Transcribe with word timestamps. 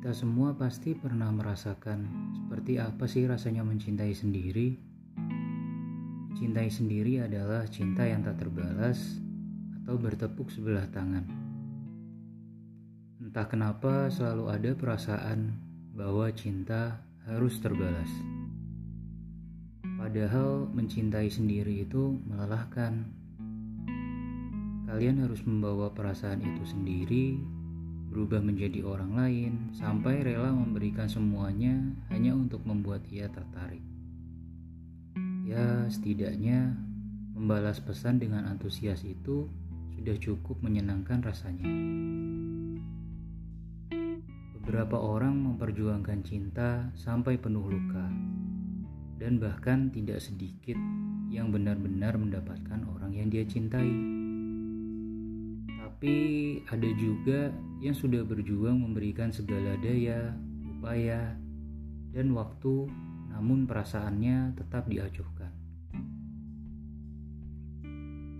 Kita 0.00 0.16
semua 0.16 0.56
pasti 0.56 0.96
pernah 0.96 1.28
merasakan 1.28 2.32
seperti 2.32 2.80
apa 2.80 3.04
sih 3.04 3.28
rasanya 3.28 3.60
mencintai 3.60 4.16
sendiri. 4.16 4.72
Mencintai 6.32 6.72
sendiri 6.72 7.20
adalah 7.20 7.68
cinta 7.68 8.08
yang 8.08 8.24
tak 8.24 8.40
terbalas 8.40 8.96
atau 9.84 10.00
bertepuk 10.00 10.48
sebelah 10.48 10.88
tangan. 10.88 11.28
Entah 13.20 13.44
kenapa 13.44 14.08
selalu 14.08 14.48
ada 14.48 14.70
perasaan 14.72 15.60
bahwa 15.92 16.32
cinta 16.32 17.04
harus 17.28 17.60
terbalas. 17.60 18.08
Padahal 19.84 20.64
mencintai 20.72 21.28
sendiri 21.28 21.84
itu 21.84 22.16
melelahkan. 22.24 23.04
Kalian 24.88 25.28
harus 25.28 25.44
membawa 25.44 25.92
perasaan 25.92 26.40
itu 26.40 26.64
sendiri 26.64 27.59
berubah 28.10 28.42
menjadi 28.42 28.82
orang 28.82 29.14
lain, 29.14 29.52
sampai 29.70 30.26
rela 30.26 30.50
memberikan 30.50 31.06
semuanya 31.06 31.78
hanya 32.10 32.34
untuk 32.34 32.66
membuat 32.66 33.06
ia 33.06 33.30
tertarik. 33.30 33.80
Ya, 35.46 35.86
setidaknya 35.86 36.74
membalas 37.38 37.78
pesan 37.78 38.18
dengan 38.18 38.50
antusias 38.50 39.06
itu 39.06 39.46
sudah 39.94 40.18
cukup 40.18 40.58
menyenangkan 40.58 41.22
rasanya. 41.22 41.70
Beberapa 44.58 44.98
orang 44.98 45.38
memperjuangkan 45.46 46.20
cinta 46.26 46.90
sampai 46.98 47.38
penuh 47.38 47.62
luka, 47.62 48.06
dan 49.22 49.38
bahkan 49.38 49.86
tidak 49.94 50.18
sedikit 50.18 50.76
yang 51.30 51.54
benar-benar 51.54 52.18
mendapatkan 52.18 52.82
orang 52.90 53.14
yang 53.14 53.30
dia 53.30 53.46
cintai 53.46 54.19
tapi 55.90 56.62
ada 56.70 56.86
juga 56.94 57.50
yang 57.82 57.98
sudah 57.98 58.22
berjuang 58.22 58.78
memberikan 58.78 59.34
segala 59.34 59.74
daya, 59.82 60.30
upaya, 60.70 61.34
dan 62.14 62.30
waktu, 62.30 62.86
namun 63.34 63.66
perasaannya 63.66 64.54
tetap 64.54 64.86
diacuhkan. 64.86 65.50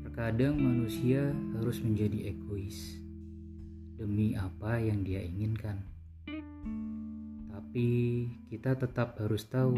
Terkadang 0.07 0.63
manusia 0.63 1.35
harus 1.59 1.83
menjadi 1.83 2.31
egois 2.31 3.03
demi 3.99 4.39
apa 4.39 4.79
yang 4.79 5.03
dia 5.03 5.19
inginkan. 5.19 5.83
Tapi 7.51 7.91
kita 8.47 8.79
tetap 8.79 9.19
harus 9.19 9.43
tahu 9.51 9.75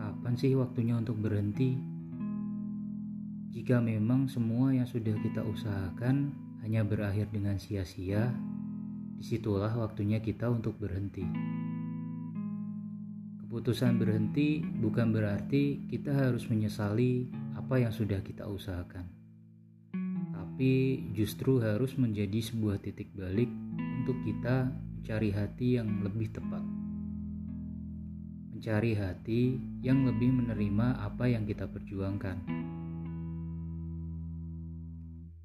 kapan 0.00 0.34
sih 0.40 0.56
waktunya 0.56 0.96
untuk 0.96 1.20
berhenti. 1.20 1.76
Jika 3.52 3.76
memang 3.76 4.24
semua 4.32 4.72
yang 4.72 4.88
sudah 4.88 5.12
kita 5.20 5.44
usahakan 5.44 6.47
hanya 6.62 6.82
berakhir 6.82 7.30
dengan 7.30 7.56
sia-sia, 7.56 8.34
di 9.18 9.24
situlah 9.26 9.74
waktunya 9.74 10.22
kita 10.22 10.46
untuk 10.46 10.78
berhenti. 10.78 11.26
Keputusan 13.42 13.96
berhenti 13.96 14.60
bukan 14.60 15.10
berarti 15.10 15.88
kita 15.88 16.14
harus 16.14 16.46
menyesali 16.46 17.26
apa 17.56 17.80
yang 17.80 17.90
sudah 17.90 18.20
kita 18.20 18.46
usahakan, 18.46 19.08
tapi 20.36 21.02
justru 21.16 21.58
harus 21.58 21.96
menjadi 21.96 22.38
sebuah 22.44 22.78
titik 22.78 23.10
balik 23.16 23.48
untuk 24.04 24.20
kita 24.22 24.70
mencari 24.98 25.30
hati 25.32 25.80
yang 25.80 25.88
lebih 26.04 26.28
tepat. 26.30 26.62
Mencari 28.52 28.92
hati 28.98 29.56
yang 29.80 30.04
lebih 30.04 30.34
menerima 30.34 31.00
apa 31.00 31.30
yang 31.30 31.46
kita 31.46 31.64
perjuangkan 31.70 32.36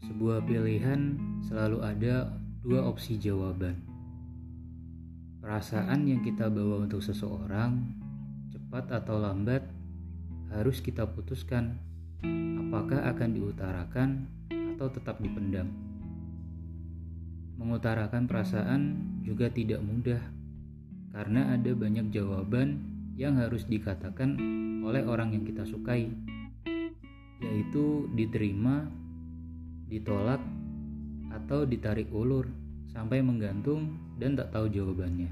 sebuah 0.04 0.44
pilihan 0.44 1.16
selalu 1.48 1.80
ada 1.80 2.36
dua 2.60 2.84
opsi 2.84 3.16
jawaban. 3.16 3.80
Perasaan 5.40 6.08
yang 6.08 6.24
kita 6.24 6.48
bawa 6.48 6.84
untuk 6.84 7.04
seseorang, 7.04 7.84
cepat 8.52 8.92
atau 8.92 9.20
lambat, 9.20 9.64
harus 10.52 10.80
kita 10.80 11.08
putuskan 11.08 11.80
apakah 12.68 13.12
akan 13.12 13.30
diutarakan 13.36 14.10
atau 14.76 14.88
tetap 14.92 15.20
dipendam. 15.20 15.72
Mengutarakan 17.60 18.28
perasaan 18.28 18.82
juga 19.24 19.48
tidak 19.52 19.80
mudah 19.84 20.20
karena 21.16 21.56
ada 21.56 21.72
banyak 21.72 22.12
jawaban 22.12 22.84
yang 23.16 23.40
harus 23.40 23.64
dikatakan 23.70 24.36
oleh 24.84 25.06
orang 25.06 25.32
yang 25.32 25.46
kita 25.48 25.64
sukai, 25.64 26.12
yaitu 27.40 28.10
diterima 28.18 29.03
ditolak, 29.94 30.42
atau 31.30 31.66
ditarik 31.70 32.10
ulur 32.10 32.50
sampai 32.90 33.22
menggantung 33.22 33.98
dan 34.18 34.34
tak 34.34 34.54
tahu 34.54 34.70
jawabannya. 34.70 35.30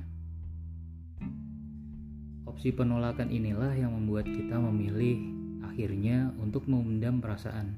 Opsi 2.45 2.73
penolakan 2.73 3.29
inilah 3.29 3.73
yang 3.77 3.93
membuat 3.93 4.25
kita 4.29 4.57
memilih 4.57 5.17
akhirnya 5.65 6.33
untuk 6.41 6.65
memendam 6.65 7.21
perasaan. 7.21 7.77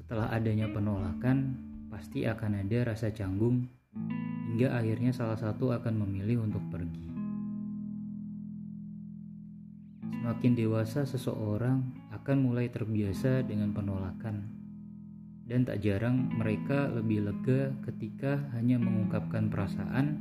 Setelah 0.00 0.32
adanya 0.32 0.68
penolakan, 0.72 1.56
pasti 1.88 2.24
akan 2.28 2.64
ada 2.64 2.94
rasa 2.94 3.12
canggung 3.12 3.68
hingga 4.52 4.76
akhirnya 4.76 5.12
salah 5.12 5.36
satu 5.36 5.72
akan 5.72 6.04
memilih 6.04 6.44
untuk 6.44 6.62
pergi. 6.72 7.08
Semakin 10.20 10.52
dewasa 10.52 11.08
seseorang 11.08 11.80
akan 12.12 12.36
mulai 12.44 12.68
terbiasa 12.68 13.40
dengan 13.48 13.72
penolakan 13.72 14.67
dan 15.48 15.64
tak 15.64 15.80
jarang 15.80 16.28
mereka 16.36 16.92
lebih 16.92 17.24
lega 17.24 17.72
ketika 17.88 18.36
hanya 18.52 18.76
mengungkapkan 18.76 19.48
perasaan 19.48 20.20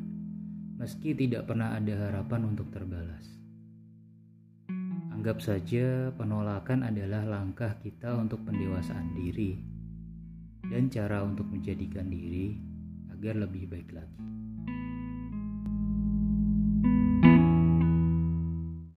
meski 0.79 1.11
tidak 1.11 1.51
pernah 1.51 1.75
ada 1.75 1.93
harapan 1.99 2.47
untuk 2.55 2.71
terbalas. 2.71 3.27
Anggap 5.11 5.43
saja 5.43 6.15
penolakan 6.15 6.87
adalah 6.87 7.27
langkah 7.27 7.75
kita 7.83 8.15
untuk 8.15 8.47
pendewasaan 8.47 9.11
diri 9.19 9.59
dan 10.71 10.87
cara 10.87 11.19
untuk 11.27 11.51
menjadikan 11.51 12.07
diri 12.07 12.55
agar 13.11 13.35
lebih 13.43 13.67
baik 13.67 13.91
lagi. 13.91 14.23